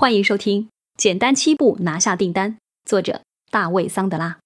[0.00, 0.62] 欢迎收听
[0.96, 2.52] 《简单七步拿下订单》，
[2.86, 4.38] 作者大卫·桑德拉。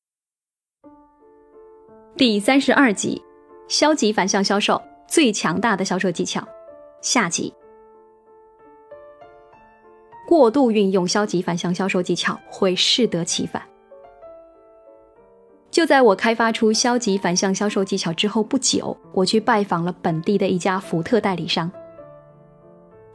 [2.17, 3.23] 第三十二集：
[3.68, 6.44] 消极反向销售最强大的销售技巧。
[7.02, 7.54] 下集。
[10.27, 13.62] 过度运用消极反向销售技巧会适得其反。
[15.71, 21.71] 就在我开发出消极反向销售技巧之后不久，我去拜访了本地的一家福特代理商。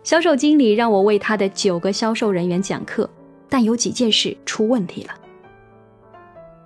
[0.10, 3.08] 销售经理让我为他的九个销售人员讲课，
[3.48, 5.14] 但有几件事出问题了。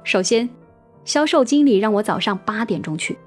[0.06, 0.50] 首先，
[1.04, 3.18] 销售经理让我早上八点钟去，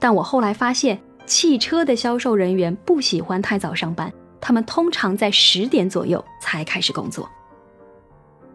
[0.00, 7.30] 但我后来发现，汽车的销售人员不喜欢太早上班，他们通常在十点左右才开始工作。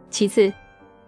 [0.09, 0.51] 其次，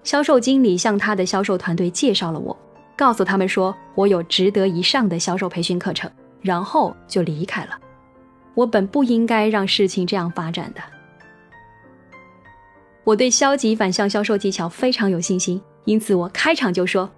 [0.06, 2.58] 销售经理向他的销售团队介绍了我，
[2.96, 7.78] 告诉他们说我有值得一上的销售培训课程，然后就离开了。
[8.54, 10.82] 我本不应该让事情这样发展的。
[13.04, 17.10] 我对消极反向销售技巧非常有信心，因此我开场就说：“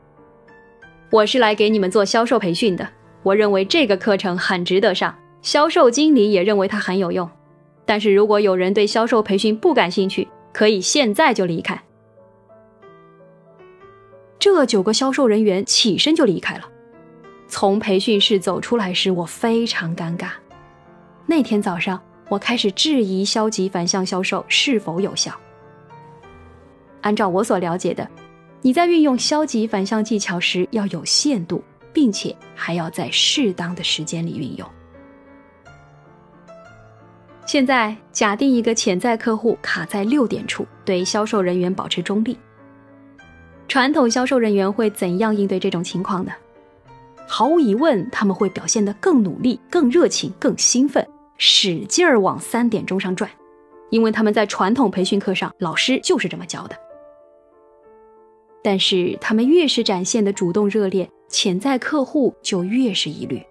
[1.12, 2.88] 我是来给你们做销售培训的。
[3.22, 7.30] 我认为这个课程很值得上，销售经理也认为它很有用。
[7.86, 11.82] 但是如果有人对销售培训不感兴趣，可以现在就离开。”
[14.40, 16.70] 这九个销售人员起身就离开了。
[17.48, 20.30] 从培训室走出来时，我非常尴尬。
[21.36, 25.34] 那天早上，我开始质疑消极反向销售是否有效。
[27.02, 28.08] 按照我所了解的，
[28.62, 34.70] 你在运用消极反向技巧时要有限度，并且还要在适当的时间里运用。
[37.48, 42.38] 现在假定一个潜在客户卡在六点处，对销售人员保持中立。
[43.68, 46.32] 传统销售人员会怎样应对这种情况呢？
[47.28, 51.04] 毫无疑问，他们会表现得更努力、更热情、更兴奋。
[51.38, 53.30] 使劲儿往三点钟上转，
[53.90, 56.76] 因为他们在传统培训课上，老师就是这么教的。
[58.64, 63.42] 但是他们越是展现的主动热烈，潜在客户就越是疑虑。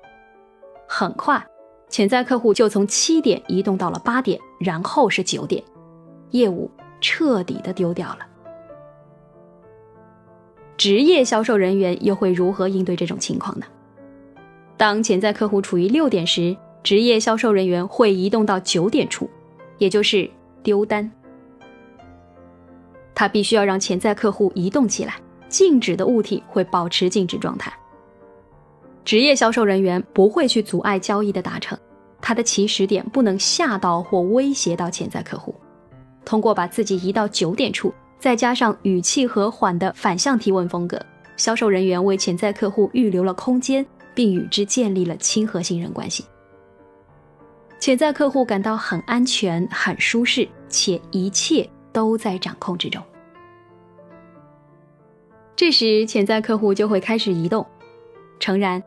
[0.88, 1.44] 很快，
[1.88, 5.62] 潜在客户就从七点移动到了八点，然后是九点，
[6.30, 8.20] 业务彻底的丢掉了。
[10.78, 13.66] 职业销售人员又会如何应对这种情况呢？
[14.78, 16.56] 当潜在客户处于六点时。
[16.82, 19.28] 职业销售人员会移动到九点处，
[19.78, 20.28] 也就是
[20.62, 21.10] 丢单。
[23.14, 25.14] 他必须要让潜在客户移动起来，
[25.48, 27.72] 静止的物体会保持静止状态。
[29.04, 31.78] 职业销售人员不会去阻碍交易的达成，
[32.20, 35.54] 他的起始点不能吓到或威胁到潜在客户。
[36.24, 41.00] 通过把自己移到九点处，再加上语气和缓的反向提问风格，
[41.36, 43.84] 销售人员为潜在客户预留了空间，
[44.14, 46.24] 并与之建立了亲和信任关系。
[47.82, 53.02] 潜在客户感到很安全、很舒适，且一切都在掌控之中。
[55.56, 57.66] 这时，潜在客户就会开始移动。
[58.38, 58.80] 诚然，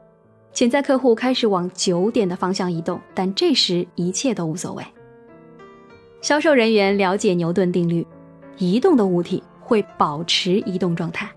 [0.54, 4.86] 潜在客户开始往九点的方向移动，但这时一切都无所谓。
[6.22, 8.08] 销售人员了解牛顿定律：
[8.58, 11.30] 移动的物体会保持移动状态。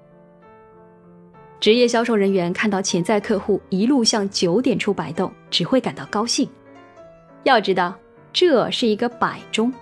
[1.58, 6.48] 职业销售人员看到潜在客户一路向九点处摆动，只会感到高兴。
[7.48, 7.96] 要知道，
[8.30, 9.72] 这是一个摆钟。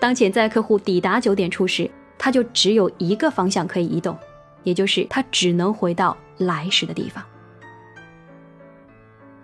[0.00, 4.16] 当潜在客户抵达九点处时，他就只有一个方向可以移动，
[4.62, 7.22] 也就是他只能回到来时的地方。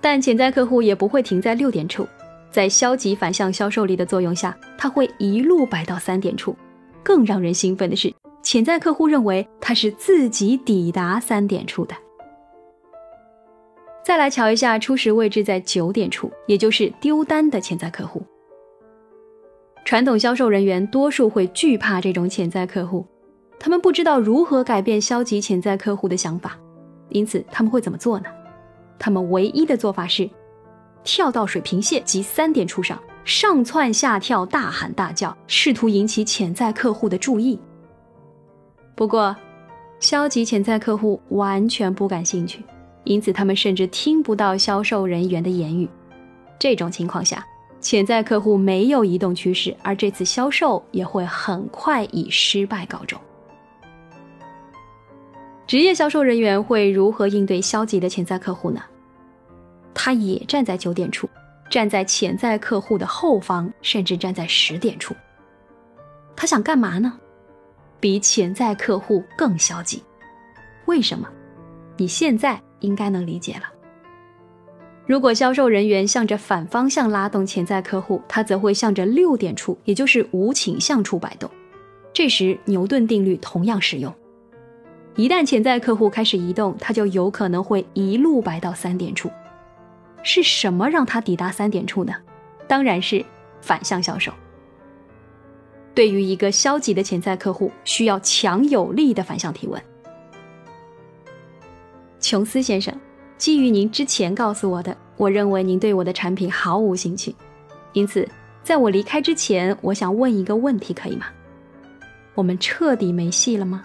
[0.00, 2.08] 但潜在客户也不会停在六点处，
[2.50, 6.56] 在消极反向销售力的作用下，他会一路摆到三点处。
[7.02, 8.12] 更让人兴奋的是，
[8.42, 11.94] 潜在客户认为他是自己抵达三点处的。
[14.08, 18.22] 再来瞧一下初始位置在九点处，也就是丢单的潜在客户。
[19.84, 23.04] 传统销售人员多数会惧怕这种潜在客户，
[23.60, 26.58] 他们不知道如何改变消极潜在客户的想法，
[27.10, 28.30] 因此他们会怎么做呢？
[28.98, 30.26] 他们唯一的做法是
[31.04, 37.60] 跳到水平线及三点处上，上窜下跳，大喊大叫，试图引起潜在客户的注意。
[38.96, 39.36] 不过，
[40.00, 42.64] 消极潜在客户完全不感兴趣。
[43.04, 45.88] 因此，他们甚至听不到销售人员的言语。
[46.58, 47.46] 这种情况下，
[47.80, 53.18] 潜在客户没有移动趋势，而这次销售也会很快以失败告终。
[55.66, 58.82] 职业销售人员会如何应对消极的潜在客户呢？
[59.94, 61.28] 他也站在九点处，
[61.70, 65.14] 站在潜在客户的后方，甚至站在十点处。
[66.34, 67.18] 他想干嘛呢？
[68.00, 70.02] 比潜在客户更消极。
[70.86, 71.28] 为什么？
[71.96, 72.60] 你现在。
[72.80, 73.62] 应该能理解了。
[75.06, 81.50] 如果销售人员向着反方向拉动潜在客户，他则会向着六点处，也就是无倾向处摆动。
[82.12, 84.14] 这时，牛顿定律同样适用。
[85.16, 89.30] 一旦潜在客户开始移动，他就有可能会一路摆到三点处。
[90.22, 92.12] 是什么让他抵达三点处呢？
[92.66, 93.24] 当然是
[93.60, 94.30] 反向销售。
[95.94, 99.82] 对于一个消极的潜在客户，需要强有力的反向提问。
[102.28, 102.94] 琼斯先生，
[103.38, 107.34] 基于您之前告诉我的，我认为您对我的产品毫无兴趣，
[107.94, 108.28] 因此
[108.62, 111.24] 在我离开之前，我想问一个问题，可以吗？
[112.34, 113.82] 我们彻底没戏了吗？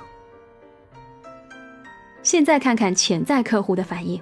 [2.22, 4.20] 现在看看潜在客户的反应。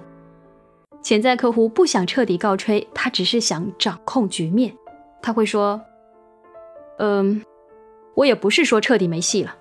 [1.02, 4.72] 潜在客户不想彻底告吹，他只是想掌控局面。
[5.20, 5.82] 他会说
[6.98, 7.42] ：“嗯。”
[8.14, 9.52] 我也不是说彻底没戏了。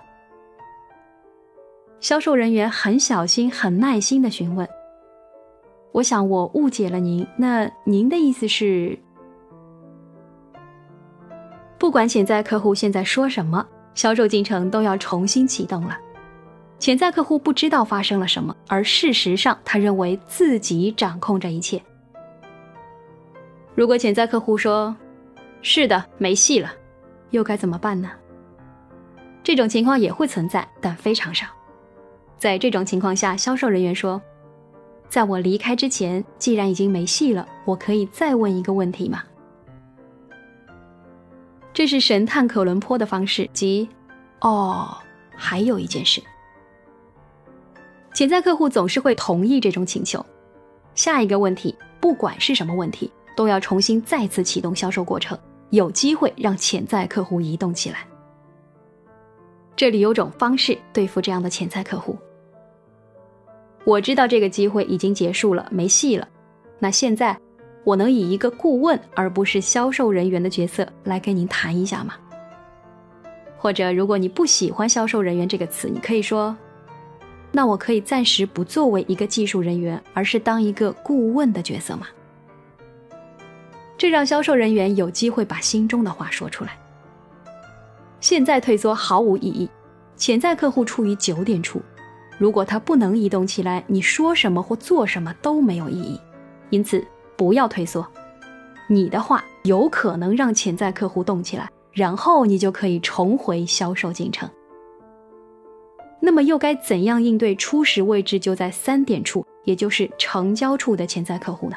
[2.02, 4.68] 销售人员很小心、很耐心的询问
[5.94, 8.98] ：“我想我误解了您，那您的意思是？
[11.78, 13.64] 不管潜在客户现在说什么，
[13.94, 15.96] 销售进程都要重新启动了。
[16.80, 21.80] 潜在客户不知道发生了什么，而事实上他认为自己掌控着一切。
[23.76, 24.96] 如果潜在客户说
[25.62, 26.74] ：‘是的，没戏了’，
[27.30, 28.10] 又该怎么办呢？”
[29.44, 31.46] 这种情况也会存在，但非常少。
[32.42, 34.20] 在这种情况下，销售人员说
[35.08, 39.22] ：“在我离开之前，既然已经没戏了，我可以再问一个问题吗？”
[41.72, 43.88] 这是神探可伦坡的方式，即
[44.42, 44.98] “哦，
[45.36, 46.20] 还有一件事。”
[48.12, 50.26] 潜在客户总是会同意这种请求。
[50.96, 55.38] 下一个问题，不管是什么问题，都要重新再次启动销售过程，
[55.70, 58.00] 有机会让潜在客户移动起来。
[59.76, 62.18] 这里有种方式对付这样的潜在客户。
[63.84, 66.28] 我知道这个机会已经结束了，没戏了。
[66.80, 67.38] 那现在，
[67.84, 72.14] 我能以一个顾问而不是销售人员的角色来跟您谈一下吗？
[73.58, 76.56] 或者，如果你不喜欢“销售人员”这个词，你可以说
[77.52, 82.08] ：“那我可以暂时不作为一个技术人员，而是当一个顾问的角色吗？”
[83.98, 86.72] 这让销售人员有机会把心中的话说出来。
[88.20, 89.70] 现在退缩毫无意义，
[90.16, 91.80] 潜在客户处于九点处，
[92.42, 96.20] 如果它不能移动起来，你说什么或做什么都没有意义。
[96.72, 97.06] 因此，
[97.38, 98.04] 不要退缩，
[98.90, 104.50] 你的话有可能让潜在客户动起来，然后你就可以重回销售进程。
[106.20, 111.76] 那么，又该怎样应对初始位置就在三点处，也就是成交处的潜在客户呢？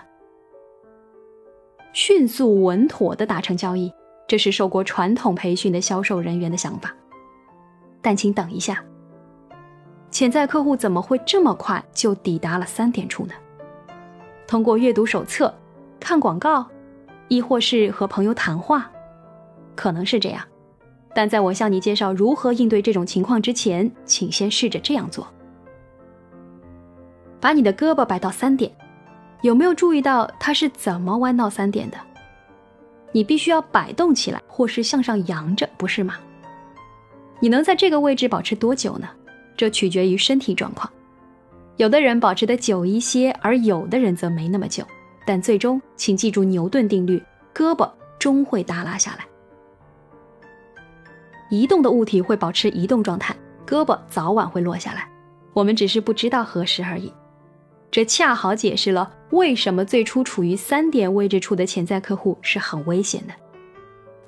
[1.93, 3.93] 迅速稳妥地达成交易。
[4.27, 6.97] 这是受过传统培训的销售人员的想法，
[8.01, 8.83] 但请等一下，
[10.15, 13.35] 潜在客户怎么会这么快就抵达了三点处呢？
[14.47, 15.53] 通过阅读手册、
[15.99, 16.65] 看广告，
[17.27, 18.89] 亦或是和朋友谈话，
[19.75, 20.41] 可能是这样。
[21.13, 25.27] 但在我向你介绍如何应对这种情况之前，请先试着这样做：
[27.41, 28.71] 把你的胳膊摆到三点，
[29.43, 31.99] 有没有注意到它是怎么弯到三点的？
[33.11, 36.15] 你必须要摆动起来，或是向上扬着，不是吗？
[37.41, 39.09] 你能在这个位置保持多久呢？
[39.57, 40.91] 这取决于身体状况。
[41.77, 44.85] 有的人保持的久一些，而有的人则没那么久。
[45.27, 47.23] 但最终，请记住牛顿定律：
[47.55, 49.27] 胳膊终会耷拉下来。
[51.51, 53.35] 移动的物体会保持移动状态，
[53.67, 55.09] 胳膊早晚会落下来。
[55.53, 57.13] 我们只是不知道何时而已。
[57.91, 63.33] 这恰好解释了为什么最初处于三点位置处的潜在客户是很危险的。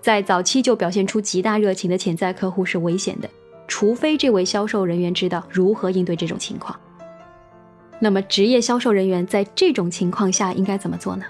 [0.00, 3.28] 在早期就表现出极大热情的潜在客户是危险的，
[3.68, 6.78] 除非这位销售人员知道如何应对这种情况。
[7.98, 11.24] 那么，职业销售人员在这种情况下应该怎么做呢？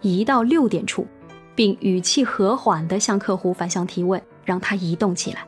[0.00, 1.06] 移到六点处，
[1.54, 5.44] 并语气和缓地向客户反向提问，让他移动起来。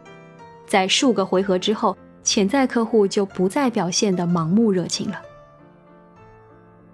[0.67, 5.21] 在数个回合之后，潜在客户就不再表现得盲目热情了。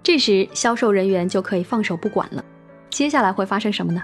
[0.03, 2.43] 这时，销售人员就可以放手不管了。
[2.89, 4.03] 接下来会发生什么呢？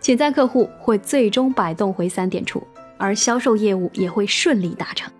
[0.00, 2.66] 潜在客户会最终摆动回三点处，
[2.98, 5.12] 而销售业务也会顺利达成。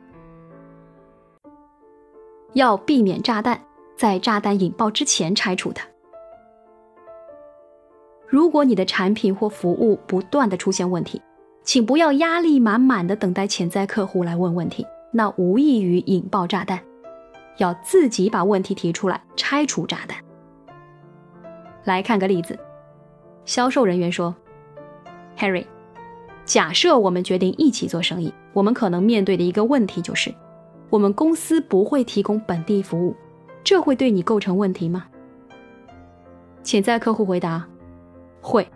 [2.54, 3.61] 要避免炸弹，
[3.97, 5.87] 在炸弹引爆之前拆除它。
[8.26, 11.23] 如果你的产品或服务不断的出现问题，
[11.62, 16.78] 请不要压力满满的等待潜在客户来问问题，那无异于引爆炸弹。
[17.58, 20.18] 要自己把问题提出来，拆除炸弹。
[21.85, 22.58] 来看个例子，
[23.44, 24.35] 销售人员说
[25.37, 25.66] ：“Harry，
[26.49, 30.35] 假设我们决定一起做生意，我们可能面对的一个问题就是，
[30.88, 33.14] 我们公司不会提供本地服务，
[33.62, 35.05] 这会对你构成问题吗？”
[36.64, 37.69] 潜在客户回答
[38.40, 38.67] ：“会。”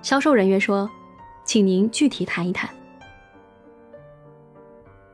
[0.00, 0.88] 销售人员说
[1.44, 2.70] ：“请您具体谈一谈。”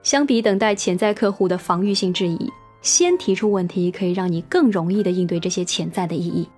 [0.05, 2.49] 相比等待潜在客户的防御性质疑，
[2.81, 6.49] 先提出问题可以让你更容易的应对这些潜在的异议。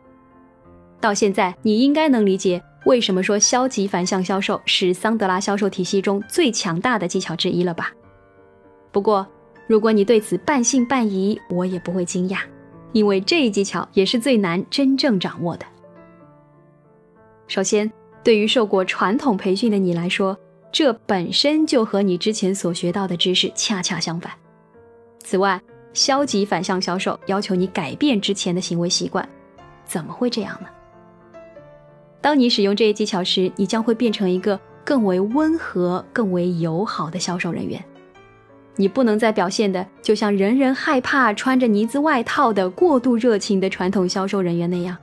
[1.01, 7.91] 到现在，你应该能理解为什么说消极反向销售是桑德拉销售体系中最强大的技巧之一了吧？
[8.93, 9.26] 不过，
[9.67, 12.41] 如果你对此半信半疑，我也不会惊讶，
[12.93, 15.64] 因为这一技巧也是最难真正掌握的。
[17.49, 17.91] 首先，
[18.23, 20.38] 对于受过传统培训的你来说，
[20.71, 24.31] 这本身就和你之前所学到的知识恰恰相反。
[25.21, 25.61] 此外，
[25.95, 29.26] 消极反向销售要求你改变之前的行为习惯，
[29.87, 30.69] 怎么会这样呢？
[32.25, 37.85] 当你使用这一技巧时，你将会变成一个更为温和、更为友好的销售人员。
[38.76, 44.97] 你不能再表现的就像人人害怕穿着呢子外套的过度热情的传统销售人员那样。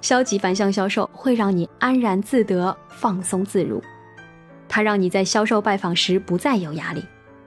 [0.00, 3.78] 消极反向销售会让你安然自得、放松自如。
[4.70, 7.04] 它让你在销售拜访时不再有压力，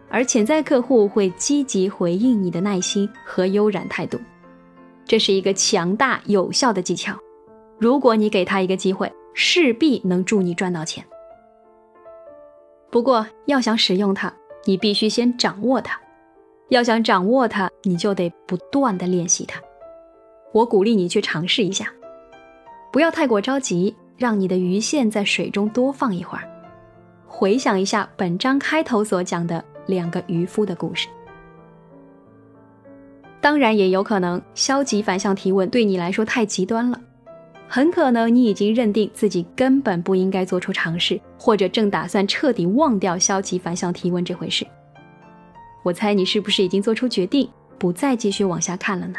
[0.10, 4.20] 而潜在客户会积极回应你的耐心和悠然态度。
[5.08, 7.18] 这是一个强大有效的技巧，
[7.84, 11.04] 如果你给他一个机会，势必能助你赚到钱。
[12.90, 14.32] 不过，要想使用它，
[14.64, 16.00] 你必须先掌握它。
[16.70, 19.60] 要想掌握它，你就得不断的练习它。
[20.54, 21.92] 我鼓励你去尝试一下，
[22.90, 26.50] 不要太过着急，让你的鱼线在水中多放一会儿。
[27.28, 31.10] 回想一下本章开头所讲的两个渔夫的故事。
[33.42, 36.98] 当然，也有可能消极反向提问对你来说太极端了，
[37.76, 44.64] 很可能你已经认定自己根本不应该做出尝试，或者正打算彻底忘掉消极反向提问这回事。
[45.82, 47.50] 我猜你是不是已经做出决定，
[47.80, 49.18] 不再继续往下看了呢？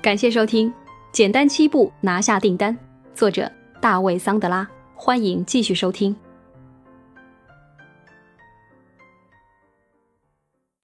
[0.00, 0.72] 感谢收听，
[1.12, 2.74] 简单七步拿下订单，
[3.14, 4.66] 作者大卫桑德拉。
[4.94, 6.16] 欢迎继续收听。